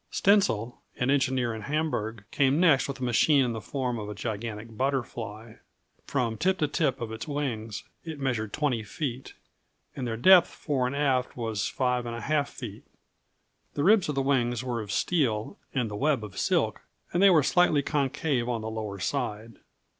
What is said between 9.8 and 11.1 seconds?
and their depth fore and